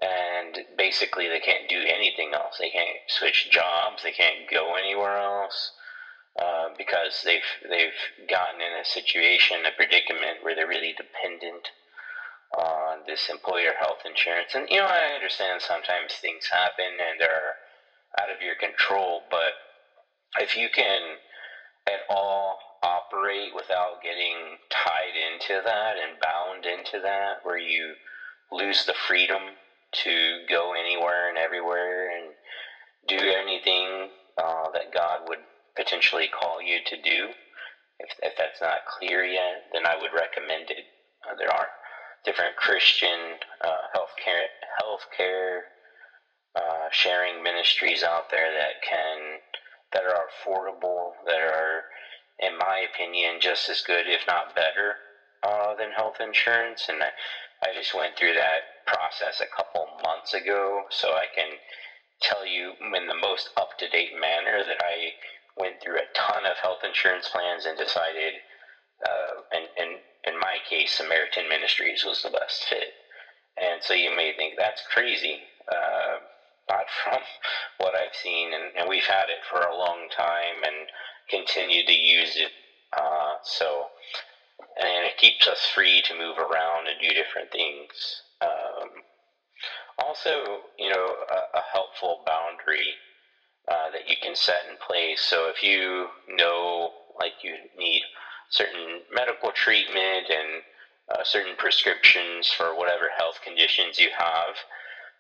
And 0.02 0.58
basically, 0.76 1.28
they 1.28 1.40
can't 1.40 1.68
do 1.68 1.80
anything 1.86 2.32
else. 2.34 2.56
They 2.58 2.70
can't 2.70 2.98
switch 3.08 3.48
jobs. 3.50 4.02
They 4.02 4.12
can't 4.12 4.50
go 4.50 4.74
anywhere 4.74 5.16
else 5.16 5.72
uh, 6.40 6.68
because 6.76 7.22
they've 7.24 7.48
they've 7.70 8.28
gotten 8.28 8.60
in 8.60 8.78
a 8.78 8.84
situation, 8.84 9.64
a 9.64 9.70
predicament 9.74 10.42
where 10.42 10.54
they're 10.54 10.68
really 10.68 10.92
dependent 10.92 11.68
on 12.58 12.98
this 13.06 13.28
employer 13.30 13.72
health 13.80 14.04
insurance. 14.04 14.54
And 14.54 14.68
you 14.68 14.78
know, 14.78 14.86
I 14.86 15.14
understand 15.14 15.62
sometimes 15.62 16.12
things 16.20 16.48
happen 16.52 17.00
and 17.00 17.18
they're 17.18 17.56
out 18.20 18.30
of 18.30 18.42
your 18.42 18.54
control, 18.54 19.22
but 19.30 19.56
if 20.40 20.56
you 20.56 20.68
can 20.74 21.16
at 21.86 22.00
all 22.10 22.58
operate 22.82 23.54
without 23.54 24.02
getting 24.02 24.58
tied 24.70 25.14
into 25.16 25.62
that 25.64 25.96
and 25.96 26.20
bound 26.20 26.66
into 26.66 27.00
that, 27.02 27.38
where 27.42 27.58
you 27.58 27.94
lose 28.52 28.84
the 28.84 28.94
freedom 29.06 29.40
to 29.92 30.38
go 30.48 30.72
anywhere 30.74 31.28
and 31.28 31.38
everywhere 31.38 32.10
and 32.16 32.34
do 33.08 33.16
anything 33.16 34.10
uh, 34.42 34.70
that 34.72 34.92
God 34.92 35.20
would 35.28 35.40
potentially 35.76 36.28
call 36.28 36.60
you 36.60 36.78
to 36.86 36.96
do. 37.00 37.28
If, 37.98 38.10
if 38.22 38.32
that's 38.36 38.60
not 38.60 38.84
clear 38.86 39.24
yet, 39.24 39.64
then 39.72 39.86
I 39.86 39.96
would 39.96 40.12
recommend 40.14 40.70
it. 40.70 40.84
Uh, 41.26 41.34
there 41.38 41.52
are 41.52 41.68
different 42.24 42.56
Christian 42.56 43.38
uh, 43.64 43.86
healthcare 43.94 44.46
healthcare 44.82 45.60
uh, 46.56 46.88
sharing 46.90 47.42
ministries 47.42 48.02
out 48.02 48.24
there 48.30 48.52
that 48.52 48.82
can 48.86 49.38
that 49.92 50.02
are 50.04 50.26
affordable, 50.28 51.12
that 51.26 51.40
are, 51.40 51.84
in 52.38 52.58
my 52.58 52.84
opinion, 52.92 53.40
just 53.40 53.68
as 53.68 53.80
good, 53.82 54.06
if 54.06 54.22
not 54.26 54.54
better, 54.54 54.96
uh, 55.42 55.74
than 55.74 55.92
health 55.92 56.16
insurance. 56.20 56.86
And 56.88 57.02
I, 57.02 57.10
I 57.62 57.74
just 57.74 57.94
went 57.94 58.16
through 58.16 58.34
that 58.34 58.68
process 58.86 59.40
a 59.40 59.56
couple 59.56 59.86
months 60.04 60.34
ago, 60.34 60.82
so 60.90 61.08
I 61.08 61.26
can 61.34 61.58
tell 62.20 62.46
you 62.46 62.72
in 62.80 63.06
the 63.06 63.14
most 63.14 63.50
up 63.56 63.70
to 63.78 63.88
date 63.88 64.12
manner 64.18 64.64
that 64.64 64.80
I 64.82 65.12
went 65.56 65.80
through 65.82 65.96
a 65.96 66.12
ton 66.14 66.44
of 66.44 66.56
health 66.62 66.80
insurance 66.84 67.28
plans 67.28 67.66
and 67.66 67.76
decided, 67.78 68.34
uh, 69.04 69.40
and, 69.52 69.68
and 69.76 70.00
in 70.24 70.38
my 70.38 70.58
case, 70.68 70.92
Samaritan 70.92 71.48
Ministries 71.48 72.04
was 72.04 72.22
the 72.22 72.30
best 72.30 72.64
fit. 72.64 72.92
And 73.56 73.82
so 73.82 73.94
you 73.94 74.14
may 74.14 74.32
think 74.36 74.54
that's 74.56 74.82
crazy. 74.92 75.40
Uh, 75.70 76.20
not 76.68 76.86
from 77.04 77.20
what 77.78 77.94
I've 77.94 78.14
seen, 78.14 78.52
and, 78.52 78.74
and, 78.76 78.88
we've 78.88 79.06
had 79.06 79.30
it 79.30 79.38
for 79.48 79.60
a 79.60 79.76
long 79.76 80.08
time 80.10 80.66
and 80.66 80.88
continue 81.28 81.84
to 81.84 81.92
use 81.92 82.36
it. 82.36 82.52
Uh, 82.96 83.34
so, 83.42 83.86
and 84.80 85.04
it 85.06 85.16
keeps 85.16 85.46
us 85.48 85.66
free 85.74 86.02
to 86.02 86.14
move 86.14 86.38
around 86.38 86.88
and 86.88 87.00
do 87.00 87.08
different 87.08 87.50
things. 87.50 88.22
Um, 88.40 88.90
also, 89.98 90.44
you 90.78 90.90
know, 90.90 91.06
a, 91.30 91.58
a 91.58 91.62
helpful 91.72 92.22
boundary 92.26 92.94
uh, 93.68 93.90
that 93.90 94.08
you 94.08 94.16
can 94.22 94.36
set 94.36 94.64
in 94.70 94.76
place. 94.86 95.20
So 95.20 95.48
if 95.48 95.62
you 95.62 96.08
know, 96.28 96.90
like, 97.18 97.32
you 97.42 97.54
need 97.76 98.02
certain 98.50 99.00
medical 99.10 99.50
treatment 99.52 100.28
and 100.30 100.62
uh, 101.12 101.24
certain 101.24 101.56
prescriptions 101.56 102.50
for 102.50 102.76
whatever 102.76 103.08
health 103.16 103.40
conditions 103.44 103.98
you 103.98 104.10
have, 104.16 104.54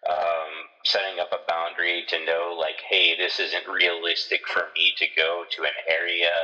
um, 0.08 0.50
setting 0.84 1.18
up 1.20 1.32
a 1.32 1.50
boundary 1.50 2.04
to 2.08 2.24
know, 2.24 2.56
like, 2.58 2.80
hey, 2.88 3.16
this 3.16 3.40
isn't 3.40 3.66
realistic 3.68 4.40
for 4.46 4.68
me 4.74 4.92
to 4.98 5.06
go 5.16 5.44
to 5.50 5.62
an 5.62 5.76
area 5.88 6.34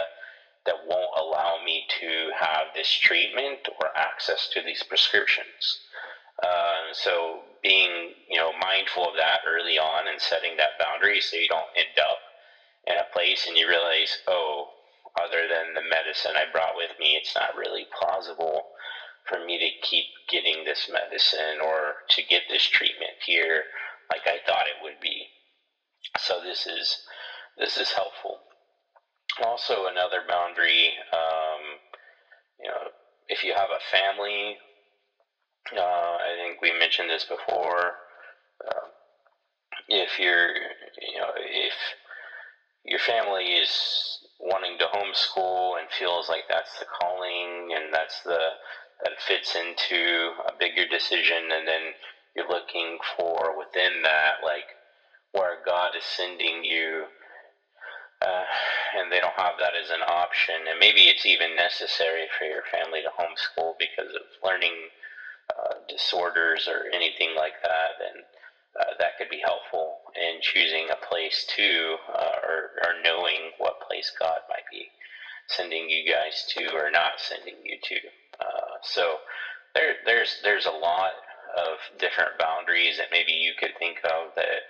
that 0.66 0.86
won't 0.86 1.18
allow 1.18 1.58
me 1.64 1.84
to 2.00 2.30
have 2.38 2.66
this 2.74 2.90
treatment 2.90 3.60
or 3.80 3.88
access 3.96 4.48
to 4.52 4.62
these 4.62 4.82
prescriptions. 4.82 5.80
Uh, 6.42 6.90
so 6.92 7.42
being, 7.62 8.14
you 8.28 8.38
know, 8.38 8.52
mindful 8.60 9.08
of 9.08 9.16
that 9.16 9.40
early 9.46 9.78
on 9.78 10.08
and 10.08 10.20
setting 10.20 10.56
that 10.56 10.78
boundary 10.78 11.20
so 11.20 11.36
you 11.36 11.48
don't 11.48 11.76
end 11.76 11.98
up 12.00 12.18
in 12.86 12.96
a 12.96 13.12
place 13.12 13.46
and 13.46 13.56
you 13.56 13.68
realize, 13.68 14.18
oh, 14.26 14.70
other 15.20 15.46
than 15.46 15.74
the 15.74 15.88
medicine 15.88 16.32
I 16.34 16.50
brought 16.50 16.76
with 16.76 16.90
me, 16.98 17.14
it's 17.14 17.34
not 17.34 17.56
really 17.56 17.86
plausible 18.00 18.62
for 19.28 19.44
me 19.44 19.58
to 19.58 19.86
keep 19.86 20.06
getting 20.28 20.64
this 20.64 20.90
medicine 20.90 21.60
or 21.62 21.91
to 22.12 22.22
get 22.22 22.42
this 22.48 22.64
treatment 22.64 23.12
here 23.24 23.64
like 24.10 24.22
I 24.26 24.38
thought 24.46 24.66
it 24.66 24.82
would 24.82 25.00
be. 25.00 25.26
So 26.18 26.40
this 26.42 26.66
is 26.66 26.98
this 27.56 27.76
is 27.76 27.92
helpful. 27.92 28.40
Also, 29.42 29.86
another 29.86 30.22
boundary. 30.28 30.92
Um, 31.12 31.80
you 32.60 32.68
know, 32.68 32.88
if 33.28 33.42
you 33.44 33.54
have 33.54 33.70
a 33.70 33.90
family, 33.90 34.58
uh, 35.76 35.80
I 35.80 36.36
think 36.36 36.60
we 36.60 36.78
mentioned 36.78 37.08
this 37.08 37.24
before. 37.24 37.92
Uh, 38.66 38.88
if 39.88 40.18
you're, 40.18 40.48
you 40.48 41.18
know, 41.18 41.32
if 41.36 41.74
your 42.84 42.98
family 42.98 43.44
is 43.44 44.18
wanting 44.38 44.76
to 44.78 44.86
homeschool 44.86 45.78
and 45.78 45.88
feels 45.98 46.28
like 46.28 46.44
that's 46.48 46.78
the 46.78 46.86
calling 47.00 47.70
and 47.74 47.92
that's 47.92 48.20
the 48.24 48.38
that 49.04 49.20
fits 49.26 49.56
into 49.56 50.32
a 50.46 50.52
bigger 50.58 50.86
decision, 50.86 51.50
and 51.52 51.66
then 51.66 51.92
you're 52.36 52.48
looking 52.48 52.98
for 53.16 53.58
within 53.58 54.02
that, 54.02 54.34
like 54.42 54.66
where 55.32 55.58
God 55.64 55.92
is 55.96 56.04
sending 56.04 56.64
you, 56.64 57.04
uh, 58.22 58.44
and 58.98 59.10
they 59.10 59.20
don't 59.20 59.38
have 59.38 59.58
that 59.58 59.74
as 59.74 59.90
an 59.90 60.02
option, 60.06 60.54
and 60.68 60.78
maybe 60.78 61.02
it's 61.02 61.26
even 61.26 61.56
necessary 61.56 62.26
for 62.38 62.44
your 62.44 62.62
family 62.70 63.02
to 63.02 63.10
homeschool 63.18 63.74
because 63.78 64.12
of 64.14 64.22
learning 64.44 64.88
uh, 65.50 65.74
disorders 65.88 66.68
or 66.68 66.84
anything 66.94 67.34
like 67.36 67.54
that, 67.62 67.98
then 67.98 68.22
uh, 68.80 68.94
that 68.98 69.18
could 69.18 69.28
be 69.28 69.42
helpful 69.44 69.98
in 70.16 70.40
choosing 70.40 70.86
a 70.90 71.06
place 71.06 71.44
to, 71.56 71.96
uh, 72.14 72.36
or, 72.44 72.70
or 72.86 73.02
knowing 73.04 73.52
what 73.58 73.80
place 73.86 74.12
God 74.18 74.38
might 74.48 74.68
be 74.70 74.86
sending 75.48 75.90
you 75.90 76.10
guys 76.10 76.44
to 76.56 76.72
or 76.74 76.90
not 76.90 77.12
sending 77.18 77.56
you 77.64 77.76
to. 77.82 78.21
Uh, 78.42 78.76
so 78.82 79.18
there, 79.74 79.94
there's 80.06 80.40
there's 80.42 80.66
a 80.66 80.70
lot 80.70 81.12
of 81.56 81.78
different 81.98 82.38
boundaries 82.38 82.98
that 82.98 83.08
maybe 83.12 83.32
you 83.32 83.52
could 83.58 83.72
think 83.78 83.98
of 84.04 84.34
that 84.36 84.62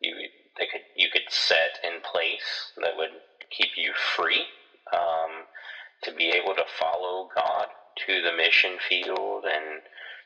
you 0.00 0.14
that 0.58 0.68
could 0.70 0.82
you 0.94 1.08
could 1.12 1.28
set 1.30 1.78
in 1.84 2.00
place 2.02 2.72
that 2.78 2.96
would 2.96 3.10
keep 3.50 3.70
you 3.76 3.92
free 4.16 4.46
um, 4.92 5.46
to 6.04 6.12
be 6.14 6.30
able 6.30 6.54
to 6.54 6.64
follow 6.78 7.28
God 7.34 7.66
to 8.06 8.22
the 8.22 8.36
mission 8.36 8.78
field 8.88 9.44
and 9.44 9.82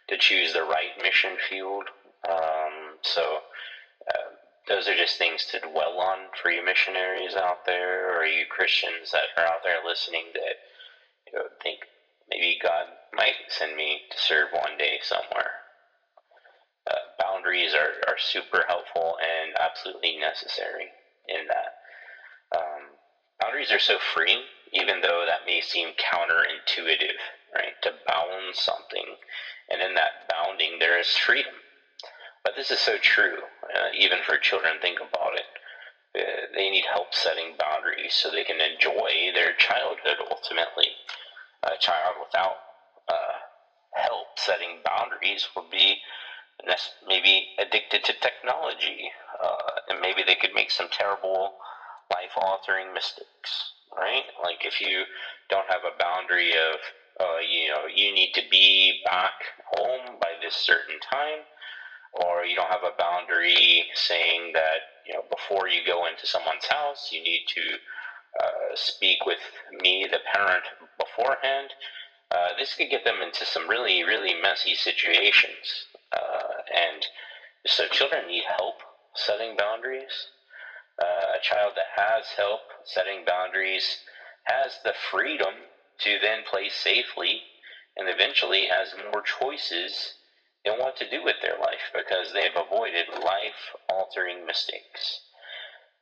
to 0.08 0.18
choose 0.18 0.52
the 0.52 0.62
right 0.64 0.92
mission 1.02 1.36
field. 1.48 1.84
Um, 2.28 2.98
so 3.02 3.38
uh, 4.08 4.30
those 4.68 4.88
are 4.88 4.96
just 4.96 5.18
things 5.18 5.46
to 5.52 5.60
dwell 5.60 5.98
on 6.00 6.28
for 6.42 6.50
you 6.50 6.64
missionaries 6.64 7.36
out 7.36 7.64
there, 7.66 8.18
or 8.18 8.24
you 8.26 8.46
Christians 8.48 9.12
that 9.12 9.32
are 9.36 9.46
out 9.46 9.62
there 9.64 9.84
listening 9.86 10.32
that 10.34 10.56
you 11.26 11.38
know, 11.38 11.46
think 11.62 11.80
maybe 12.30 12.53
God 12.64 12.86
might 13.12 13.36
send 13.48 13.76
me 13.76 14.00
to 14.10 14.16
serve 14.18 14.48
one 14.52 14.78
day 14.78 14.98
somewhere. 15.02 15.68
Uh, 16.90 17.12
boundaries 17.18 17.74
are, 17.74 17.92
are 18.08 18.18
super 18.18 18.64
helpful 18.66 19.16
and 19.20 19.54
absolutely 19.60 20.16
necessary 20.16 20.92
in 21.28 21.46
that. 21.48 21.76
Um, 22.56 22.96
boundaries 23.40 23.70
are 23.70 23.78
so 23.78 23.98
freeing, 23.98 24.44
even 24.72 25.00
though 25.02 25.24
that 25.26 25.44
may 25.46 25.60
seem 25.60 25.88
counterintuitive, 26.00 27.20
right? 27.54 27.76
To 27.82 27.92
bound 28.08 28.54
something, 28.54 29.16
and 29.70 29.82
in 29.82 29.94
that 29.94 30.24
bounding, 30.32 30.78
there 30.80 30.98
is 30.98 31.08
freedom. 31.08 31.54
But 32.44 32.54
this 32.56 32.70
is 32.70 32.80
so 32.80 32.96
true, 33.00 33.36
uh, 33.74 33.88
even 33.98 34.18
for 34.26 34.36
children. 34.36 34.74
Think 34.80 34.98
about 35.00 35.36
it. 35.36 35.48
Uh, 36.16 36.46
they 36.54 36.70
need 36.70 36.84
help 36.92 37.12
setting 37.12 37.56
boundaries 37.58 38.14
so 38.14 38.30
they 38.30 38.44
can 38.44 38.60
enjoy 38.60 39.32
their 39.34 39.52
childhood 39.58 40.16
ultimately. 40.30 40.96
A 41.64 41.78
child 41.80 42.16
without 42.20 42.56
uh, 43.08 43.38
help 43.94 44.26
setting 44.36 44.80
boundaries 44.84 45.48
would 45.56 45.70
be 45.70 45.98
maybe 47.06 47.48
addicted 47.58 48.04
to 48.04 48.12
technology, 48.20 49.10
uh, 49.42 49.80
and 49.88 50.00
maybe 50.00 50.22
they 50.26 50.34
could 50.34 50.54
make 50.54 50.70
some 50.70 50.88
terrible 50.90 51.54
life 52.10 52.32
altering 52.36 52.92
mistakes, 52.92 53.74
right? 53.96 54.24
Like 54.42 54.64
if 54.64 54.80
you 54.80 55.04
don't 55.48 55.66
have 55.68 55.82
a 55.84 55.98
boundary 55.98 56.52
of, 56.52 56.76
uh, 57.20 57.38
you 57.40 57.68
know, 57.68 57.86
you 57.92 58.12
need 58.12 58.32
to 58.34 58.42
be 58.50 59.00
back 59.04 59.32
home 59.74 60.18
by 60.20 60.32
this 60.42 60.54
certain 60.54 60.98
time, 61.10 61.40
or 62.12 62.44
you 62.44 62.54
don't 62.56 62.70
have 62.70 62.84
a 62.84 62.96
boundary 62.98 63.86
saying 63.94 64.52
that 64.54 64.80
you 65.06 65.14
know 65.14 65.22
before 65.30 65.68
you 65.68 65.80
go 65.86 66.06
into 66.06 66.26
someone's 66.26 66.66
house 66.70 67.10
you 67.10 67.22
need 67.22 67.42
to 67.48 67.60
uh, 68.42 68.74
speak 68.74 69.24
with 69.26 69.38
me 69.82 70.06
the 70.10 70.20
parent 70.32 70.64
beforehand 70.98 71.70
uh, 72.30 72.48
this 72.58 72.74
could 72.74 72.90
get 72.90 73.04
them 73.04 73.22
into 73.22 73.44
some 73.44 73.68
really 73.68 74.02
really 74.02 74.34
messy 74.40 74.74
situations 74.74 75.86
uh, 76.12 76.62
and 76.74 77.06
so 77.66 77.86
children 77.88 78.26
need 78.26 78.44
help 78.58 78.76
setting 79.14 79.56
boundaries 79.56 80.28
uh, 81.02 81.38
a 81.38 81.42
child 81.42 81.72
that 81.76 81.90
has 81.96 82.26
help 82.36 82.60
setting 82.84 83.24
boundaries 83.26 83.98
has 84.44 84.78
the 84.84 84.92
freedom 85.10 85.54
to 85.98 86.18
then 86.20 86.40
play 86.48 86.68
safely 86.68 87.42
and 87.96 88.08
eventually 88.08 88.66
has 88.66 88.94
more 89.10 89.22
choices 89.22 90.14
in 90.64 90.74
what 90.78 90.96
to 90.96 91.08
do 91.08 91.22
with 91.22 91.36
their 91.42 91.58
life 91.58 91.92
because 91.92 92.32
they 92.32 92.42
have 92.42 92.56
avoided 92.56 93.06
life 93.22 93.74
altering 93.88 94.46
mistakes. 94.46 95.23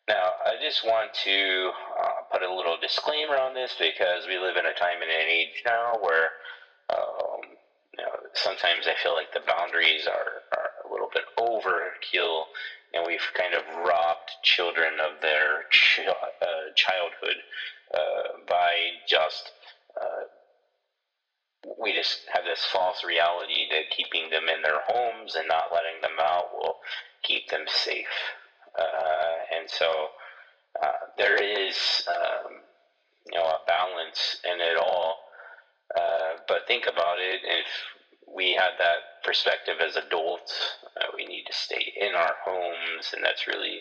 Now, 0.09 0.32
I 0.44 0.54
just 0.61 0.85
want 0.85 1.14
to 1.25 1.71
uh, 2.02 2.23
put 2.32 2.42
a 2.42 2.54
little 2.54 2.76
disclaimer 2.80 3.37
on 3.38 3.54
this 3.54 3.75
because 3.78 4.26
we 4.26 4.38
live 4.38 4.56
in 4.56 4.66
a 4.66 4.75
time 4.75 5.00
and 5.00 5.11
an 5.11 5.28
age 5.28 5.62
now 5.64 5.92
where 6.00 6.30
um, 6.90 7.40
you 7.97 8.04
know, 8.04 8.12
sometimes 8.35 8.87
I 8.87 8.94
feel 9.02 9.14
like 9.14 9.32
the 9.32 9.47
boundaries 9.47 10.06
are, 10.06 10.42
are 10.59 10.71
a 10.85 10.90
little 10.90 11.09
bit 11.12 11.23
overkill 11.38 12.44
and 12.94 13.04
we've 13.06 13.21
kind 13.35 13.54
of 13.54 13.62
robbed 13.87 14.30
children 14.42 14.94
of 15.00 15.21
their 15.21 15.64
ch- 15.71 16.00
uh, 16.00 16.73
childhood 16.75 17.37
uh, 17.94 18.38
by 18.49 18.75
just 19.06 19.52
uh, 20.00 20.25
we 21.80 21.93
just 21.93 22.23
have 22.28 22.45
this 22.45 22.65
false 22.73 23.04
reality 23.04 23.69
that 23.71 23.95
keeping 23.97 24.30
them 24.30 24.49
in 24.49 24.62
their 24.62 24.80
homes 24.86 25.36
and 25.36 25.47
not 25.49 25.73
letting 25.73 26.00
them 26.02 26.19
out 26.21 26.52
will 26.52 26.76
keep 27.23 27.49
them 27.49 27.65
safe. 27.69 28.34
Uh, 28.78 29.58
and 29.58 29.69
so 29.69 30.08
uh, 30.82 31.13
there 31.19 31.37
is, 31.37 31.76
um, 32.08 32.52
you 33.26 33.39
know, 33.39 33.45
a 33.47 33.61
balance 33.67 34.39
in 34.45 34.61
it 34.61 34.76
all. 34.76 35.17
Uh, 35.97 36.41
but 36.49 36.67
think 36.67 36.85
about 36.87 37.19
it. 37.19 37.41
If 37.45 37.67
we 38.35 38.52
had 38.52 38.73
that 38.78 39.23
perspective 39.25 39.76
as 39.80 39.97
adults, 39.97 40.54
uh, 40.97 41.06
we 41.15 41.26
need 41.26 41.45
to 41.45 41.52
stay 41.52 41.93
in 42.00 42.15
our 42.15 42.35
homes, 42.45 43.13
and 43.15 43.23
that's 43.23 43.47
really 43.47 43.80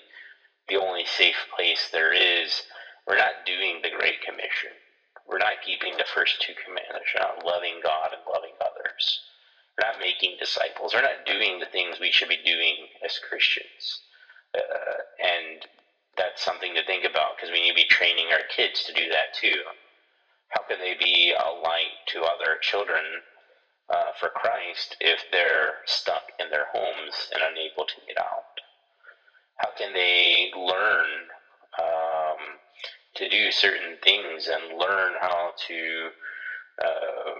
the 0.68 0.76
only 0.76 1.06
safe 1.06 1.48
place 1.56 1.90
there 1.92 2.14
is. 2.14 2.64
We're 3.08 3.18
not 3.18 3.46
doing 3.46 3.82
the 3.82 3.96
Great 3.98 4.22
Commission. 4.22 4.76
We're 5.28 5.40
not 5.40 5.64
keeping 5.66 5.96
the 5.98 6.10
first 6.14 6.42
two 6.42 6.54
commandments. 6.66 7.08
We're 7.16 7.24
not 7.24 7.46
loving 7.46 7.80
God 7.82 8.12
and 8.12 8.22
loving 8.28 8.56
others. 8.60 9.22
We're 9.78 9.88
not 9.88 10.00
making 10.00 10.36
disciples. 10.40 10.94
We're 10.94 11.08
not 11.08 11.26
doing 11.26 11.60
the 11.60 11.72
things 11.72 12.00
we 12.00 12.12
should 12.12 12.30
be 12.30 12.44
doing 12.44 12.92
as 13.06 13.20
Christians. 13.20 14.04
Uh, 14.56 15.02
and 15.20 15.66
that's 16.18 16.44
something 16.44 16.74
to 16.76 16.86
think 16.86 17.06
about 17.06 17.38
because 17.38 17.52
we 17.52 17.62
need 17.62 17.70
to 17.70 17.76
be 17.76 17.88
training 17.90 18.28
our 18.32 18.44
kids 18.56 18.84
to 18.84 18.94
do 18.94 19.08
that 19.10 19.34
too. 19.34 19.62
How 20.50 20.64
can 20.68 20.80
they 20.80 20.96
be 21.00 21.34
a 21.34 21.50
light 21.50 21.96
to 22.08 22.22
other 22.22 22.58
children 22.62 23.04
uh, 23.90 24.12
for 24.20 24.30
Christ 24.30 24.98
if 25.00 25.22
they're 25.32 25.76
stuck 25.86 26.24
in 26.40 26.50
their 26.50 26.68
homes 26.74 27.16
and 27.34 27.42
unable 27.42 27.86
to 27.86 28.02
get 28.08 28.20
out? 28.20 28.60
How 29.58 29.70
can 29.78 29.94
they 29.94 30.52
learn 30.56 31.30
um, 31.80 32.60
to 33.16 33.30
do 33.30 33.52
certain 33.52 33.98
things 34.04 34.48
and 34.48 34.78
learn 34.78 35.14
how 35.22 35.52
to 35.68 36.10
uh, 36.84 37.34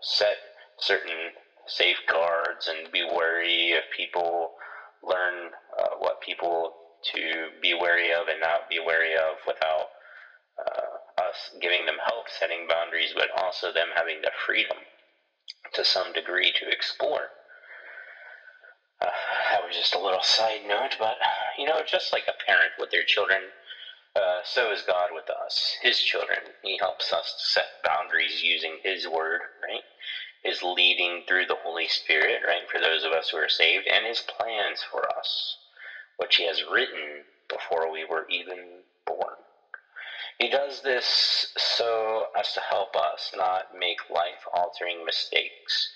set 0.00 0.36
certain 0.78 1.32
safeguards 1.66 2.68
and 2.68 2.92
be 2.92 3.04
wary 3.04 3.72
of 3.72 3.82
people, 3.96 4.52
learn 5.06 5.50
uh, 5.80 5.96
what 5.98 6.20
people 6.22 6.72
to 7.14 7.48
be 7.62 7.74
wary 7.74 8.12
of 8.12 8.28
and 8.28 8.40
not 8.40 8.68
be 8.70 8.80
wary 8.84 9.14
of 9.14 9.36
without 9.46 9.86
uh, 10.60 11.22
us 11.24 11.50
giving 11.60 11.86
them 11.86 11.96
help 12.06 12.26
setting 12.28 12.66
boundaries, 12.68 13.12
but 13.14 13.28
also 13.42 13.72
them 13.72 13.88
having 13.94 14.20
the 14.22 14.30
freedom 14.46 14.78
to 15.74 15.84
some 15.84 16.12
degree 16.12 16.52
to 16.56 16.68
explore. 16.70 17.30
Uh, 19.02 19.10
that 19.52 19.62
was 19.66 19.76
just 19.76 19.94
a 19.94 20.00
little 20.00 20.22
side 20.22 20.62
note, 20.66 20.96
but 20.98 21.16
you 21.58 21.66
know, 21.66 21.80
just 21.86 22.12
like 22.12 22.24
a 22.28 22.44
parent 22.46 22.72
with 22.78 22.90
their 22.90 23.04
children 23.04 23.42
uh, 24.16 24.40
so 24.44 24.70
is 24.72 24.82
God 24.82 25.08
with 25.12 25.24
us, 25.30 25.76
His 25.82 25.98
children. 25.98 26.38
He 26.62 26.78
helps 26.80 27.12
us 27.12 27.34
to 27.38 27.44
set 27.46 27.66
boundaries 27.84 28.42
using 28.42 28.78
His 28.84 29.08
Word, 29.08 29.40
right? 29.62 29.82
His 30.44 30.62
leading 30.62 31.24
through 31.26 31.46
the 31.46 31.56
Holy 31.62 31.88
Spirit, 31.88 32.42
right, 32.46 32.68
for 32.70 32.80
those 32.80 33.04
of 33.04 33.12
us 33.12 33.30
who 33.30 33.38
are 33.38 33.48
saved, 33.48 33.86
and 33.86 34.06
His 34.06 34.20
plans 34.20 34.82
for 34.90 35.08
us, 35.18 35.58
which 36.16 36.36
He 36.36 36.46
has 36.46 36.62
written 36.70 37.24
before 37.48 37.90
we 37.90 38.04
were 38.04 38.26
even 38.30 38.82
born. 39.06 39.36
He 40.38 40.48
does 40.50 40.82
this 40.82 41.52
so 41.56 42.26
as 42.38 42.52
to 42.54 42.60
help 42.60 42.96
us 42.96 43.32
not 43.34 43.74
make 43.78 44.10
life 44.10 44.44
altering 44.52 45.04
mistakes. 45.04 45.90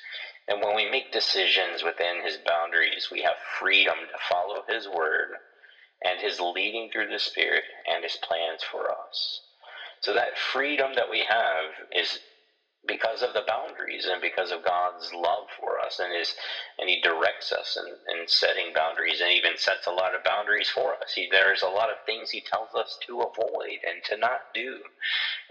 And 0.49 0.63
when 0.63 0.75
we 0.75 0.91
make 0.91 1.13
decisions 1.13 1.83
within 1.83 2.25
His 2.25 2.39
boundaries, 2.39 3.09
we 3.13 3.23
have 3.23 3.37
freedom 3.59 3.97
to 4.11 4.19
follow 4.29 4.65
His 4.69 4.89
Word 4.89 5.37
and 6.05 6.21
his 6.21 6.41
leading 6.41 6.91
through 6.91 7.09
the 7.09 7.19
Spirit 7.19 7.65
and 7.87 8.03
his 8.03 8.17
plans 8.23 8.63
for 8.63 8.91
us. 8.91 9.43
So 10.01 10.15
that 10.15 10.39
freedom 10.39 10.95
that 10.95 11.11
we 11.11 11.25
have 11.29 11.73
is 11.93 12.21
because 12.89 13.23
of 13.23 13.35
the 13.35 13.45
boundaries 13.47 14.07
and 14.11 14.21
because 14.21 14.51
of 14.51 14.65
God's 14.65 15.13
love 15.13 15.47
for 15.61 15.79
us 15.79 16.01
and 16.01 16.13
his 16.17 16.35
and 16.79 16.89
he 16.89 17.01
directs 17.03 17.53
us 17.53 17.77
in, 17.77 18.19
in 18.19 18.27
setting 18.27 18.73
boundaries 18.75 19.21
and 19.21 19.31
even 19.31 19.57
sets 19.57 19.87
a 19.87 19.93
lot 19.93 20.15
of 20.15 20.25
boundaries 20.25 20.71
for 20.71 20.95
us. 20.95 21.13
He, 21.15 21.29
there's 21.31 21.63
a 21.63 21.69
lot 21.69 21.91
of 21.91 22.03
things 22.07 22.31
he 22.31 22.41
tells 22.41 22.75
us 22.75 22.99
to 23.07 23.21
avoid 23.21 23.85
and 23.87 24.03
to 24.11 24.17
not 24.17 24.41
do. 24.55 24.81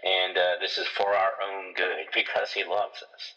And 0.04 0.38
uh, 0.38 0.56
this 0.60 0.78
is 0.78 0.88
for 0.88 1.14
our 1.14 1.34
own 1.46 1.74
good 1.76 2.10
because 2.14 2.52
he 2.52 2.64
loves 2.64 3.04
us. 3.14 3.34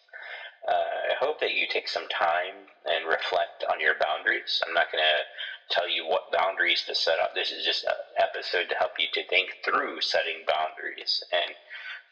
Uh, 0.68 1.12
I 1.12 1.14
hope 1.18 1.40
that 1.40 1.54
you 1.54 1.66
take 1.68 1.88
some 1.88 2.06
time 2.08 2.68
and 2.84 3.08
reflect 3.08 3.64
on 3.72 3.80
your 3.80 3.94
boundaries. 3.98 4.60
I'm 4.66 4.74
not 4.74 4.92
going 4.92 5.02
to 5.02 5.74
tell 5.74 5.88
you 5.88 6.06
what 6.06 6.32
boundaries 6.32 6.84
to 6.86 6.94
set 6.94 7.18
up. 7.18 7.32
This 7.34 7.50
is 7.50 7.64
just 7.64 7.84
an 7.84 7.96
episode 8.18 8.68
to 8.68 8.76
help 8.76 8.92
you 8.98 9.06
to 9.14 9.26
think 9.28 9.48
through 9.64 10.02
setting 10.02 10.44
boundaries 10.46 11.24
and 11.32 11.54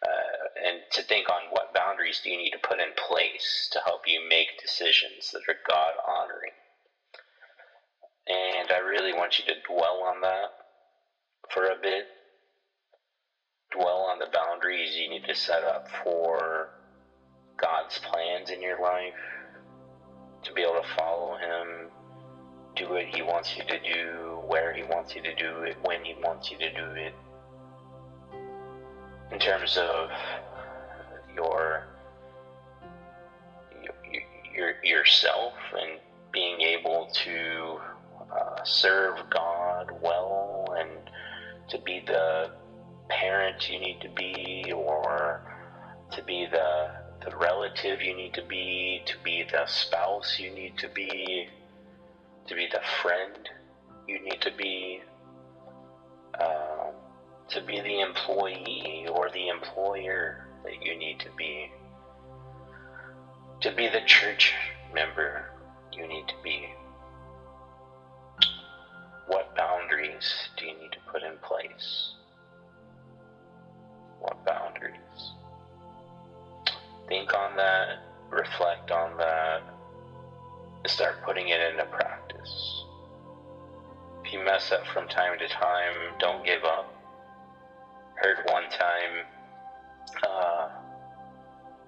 uh, 0.02 0.46
and 0.64 0.80
to 0.92 1.02
think 1.02 1.28
on 1.28 1.50
what 1.50 1.74
boundaries 1.74 2.20
do 2.22 2.30
you 2.30 2.38
need 2.38 2.52
to 2.52 2.68
put 2.68 2.78
in 2.78 2.92
place 3.08 3.68
to 3.72 3.80
help 3.84 4.02
you 4.06 4.20
make 4.28 4.61
decisions 4.61 5.30
that 5.32 5.42
are 5.48 5.58
God 5.68 5.94
honoring. 6.06 6.54
And 8.28 8.70
I 8.70 8.78
really 8.78 9.12
want 9.12 9.38
you 9.38 9.44
to 9.46 9.61
dwell 9.66 10.02
on 10.06 10.20
that 10.20 10.50
for 11.50 11.64
a 11.64 11.80
bit. 11.80 12.04
Dwell 13.72 14.06
on 14.11 14.18
the 14.18 14.28
boundaries 14.32 14.96
you 14.96 15.08
need 15.08 15.24
to 15.26 15.34
set 15.34 15.64
up 15.64 15.88
for 16.04 16.70
God's 17.56 17.98
plans 17.98 18.50
in 18.50 18.62
your 18.62 18.80
life, 18.80 19.14
to 20.44 20.52
be 20.52 20.62
able 20.62 20.80
to 20.80 20.88
follow 20.96 21.37
Him, 21.37 21.90
do 22.76 22.88
what 22.88 23.04
He 23.04 23.20
wants 23.22 23.56
you 23.56 23.64
to 23.64 23.78
do, 23.80 24.40
where 24.46 24.72
He 24.72 24.84
wants 24.84 25.14
you 25.14 25.22
to 25.22 25.34
do 25.34 25.62
it, 25.62 25.76
when 25.82 26.04
He 26.04 26.14
wants 26.22 26.50
you 26.50 26.58
to 26.58 26.72
do 26.72 26.84
it. 26.92 27.12
In 29.30 29.38
terms 29.38 29.76
of 29.76 30.10
your, 31.34 31.86
your 34.54 34.74
yourself 34.82 35.54
and 35.78 36.00
being 36.32 36.60
able 36.60 37.08
to 37.24 37.78
uh, 38.32 38.64
serve 38.64 39.18
God 39.30 39.90
well 40.02 40.66
and 40.78 41.10
to 41.68 41.78
be 41.78 42.02
the 42.06 42.50
parent 43.08 43.68
you 43.70 43.78
need 43.78 44.00
to 44.00 44.08
be 44.10 44.72
or 44.74 45.42
to 46.12 46.22
be 46.22 46.46
the 46.50 46.98
the 47.24 47.36
relative 47.36 48.00
you 48.00 48.16
need 48.16 48.32
to 48.34 48.42
be, 48.42 49.02
to 49.06 49.14
be 49.24 49.44
the 49.50 49.66
spouse 49.66 50.38
you 50.38 50.50
need 50.50 50.76
to 50.78 50.88
be, 50.88 51.48
to 52.46 52.54
be 52.54 52.68
the 52.70 52.80
friend 53.02 53.48
you 54.06 54.22
need 54.22 54.40
to 54.40 54.50
be, 54.56 55.00
uh, 56.40 56.77
to 57.50 57.62
be 57.62 57.80
the 57.80 58.00
employee 58.00 59.06
or 59.11 59.30
the 59.30 59.48
employer 59.48 60.46
that 60.64 60.82
you 60.82 60.96
need 60.96 61.18
to 61.20 61.28
be, 61.37 61.70
to 63.61 63.72
be 63.72 63.88
the 63.88 64.02
church 64.06 64.52
member 64.94 65.46
you 65.92 66.06
need 66.06 66.28
to 66.28 66.34
be. 66.44 66.68
What 69.26 69.56
boundaries 69.56 70.48
do 70.56 70.66
you 70.66 70.78
need 70.78 70.92
to 70.92 70.98
put 71.11 71.22
in 71.22 71.37
place? 71.42 72.14
What 74.20 74.44
boundaries? 74.44 74.98
Think 77.08 77.34
on 77.34 77.56
that, 77.56 77.98
reflect 78.30 78.90
on 78.90 79.16
that, 79.16 79.62
start 80.87 81.22
putting 81.24 81.48
it 81.48 81.61
into 81.61 81.84
practice. 81.87 82.84
If 84.24 84.32
you 84.32 84.44
mess 84.44 84.70
up 84.72 84.87
from 84.92 85.08
time 85.08 85.38
to 85.38 85.48
time, 85.48 85.94
don't 86.18 86.44
give 86.44 86.64
up. 86.64 86.97
Heard 88.22 88.38
one 88.46 88.64
time, 88.70 89.24
uh, 90.26 90.68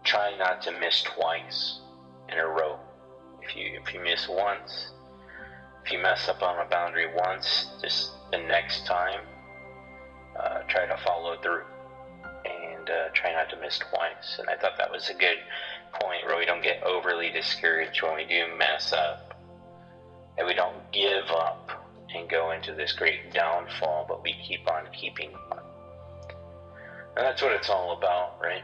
try 0.04 0.36
not 0.38 0.62
to 0.62 0.72
miss 0.78 1.02
twice 1.02 1.80
in 2.28 2.38
a 2.38 2.46
row. 2.46 2.78
If 3.42 3.56
you 3.56 3.80
if 3.84 3.92
you 3.92 4.00
miss 4.00 4.28
once, 4.28 4.92
if 5.84 5.92
you 5.92 5.98
mess 5.98 6.28
up 6.28 6.42
on 6.42 6.64
a 6.64 6.68
boundary 6.68 7.08
once, 7.16 7.66
just 7.82 8.12
the 8.30 8.38
next 8.38 8.86
time, 8.86 9.20
uh, 10.38 10.60
try 10.68 10.86
to 10.86 10.96
follow 11.04 11.36
through 11.42 11.64
and 12.44 12.88
uh, 12.88 13.08
try 13.12 13.32
not 13.32 13.50
to 13.50 13.56
miss 13.60 13.78
twice. 13.78 14.38
And 14.38 14.48
I 14.48 14.56
thought 14.56 14.78
that 14.78 14.90
was 14.90 15.10
a 15.10 15.14
good 15.14 15.38
point 16.00 16.26
where 16.26 16.38
we 16.38 16.46
don't 16.46 16.62
get 16.62 16.82
overly 16.84 17.30
discouraged 17.30 18.02
when 18.02 18.14
we 18.14 18.24
do 18.24 18.46
mess 18.56 18.92
up, 18.92 19.34
and 20.38 20.46
we 20.46 20.54
don't 20.54 20.92
give 20.92 21.28
up 21.30 21.70
and 22.14 22.28
go 22.28 22.52
into 22.52 22.72
this 22.74 22.92
great 22.92 23.32
downfall, 23.32 24.06
but 24.08 24.22
we 24.22 24.34
keep 24.46 24.70
on 24.70 24.86
keeping 24.92 25.30
on. 25.50 25.59
And 27.20 27.26
that's 27.26 27.42
what 27.42 27.52
it's 27.52 27.68
all 27.68 27.98
about, 27.98 28.40
right? 28.40 28.62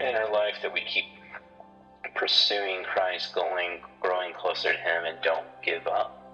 In 0.00 0.14
our 0.14 0.32
life, 0.32 0.54
that 0.62 0.72
we 0.72 0.80
keep 0.80 1.04
pursuing 2.14 2.84
Christ, 2.84 3.34
going, 3.34 3.82
growing 4.00 4.32
closer 4.32 4.72
to 4.72 4.78
Him, 4.78 5.04
and 5.04 5.18
don't 5.20 5.44
give 5.62 5.86
up. 5.86 6.24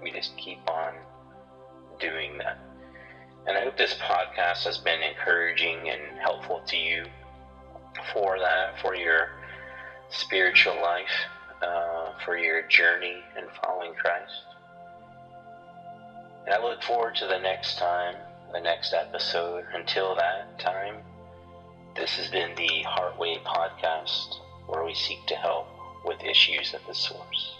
We 0.00 0.12
just 0.12 0.36
keep 0.36 0.60
on 0.70 0.94
doing 1.98 2.38
that. 2.38 2.60
And 3.48 3.58
I 3.58 3.64
hope 3.64 3.76
this 3.76 3.94
podcast 3.94 4.62
has 4.66 4.78
been 4.78 5.02
encouraging 5.02 5.90
and 5.90 6.16
helpful 6.20 6.62
to 6.68 6.76
you 6.76 7.06
for 8.12 8.38
that, 8.38 8.80
for 8.80 8.94
your 8.94 9.30
spiritual 10.10 10.80
life, 10.80 11.10
uh, 11.60 12.12
for 12.24 12.38
your 12.38 12.62
journey 12.68 13.16
in 13.36 13.46
following 13.64 13.94
Christ. 13.94 14.44
And 16.44 16.54
I 16.54 16.62
look 16.62 16.84
forward 16.84 17.16
to 17.16 17.26
the 17.26 17.38
next 17.38 17.78
time, 17.78 18.14
the 18.54 18.60
next 18.60 18.94
episode. 18.94 19.64
Until 19.74 20.14
that 20.14 20.60
time, 20.60 21.02
this 21.96 22.10
has 22.16 22.28
been 22.30 22.54
the 22.54 22.84
Heartway 22.86 23.42
Podcast, 23.42 24.36
where 24.68 24.84
we 24.84 24.94
seek 24.94 25.26
to 25.26 25.34
help 25.34 25.66
with 26.04 26.22
issues 26.22 26.72
at 26.72 26.86
the 26.86 26.94
source. 26.94 27.56